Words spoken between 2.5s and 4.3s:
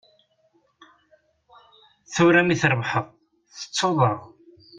trebḥeḍ, tettuḍ-aɣ.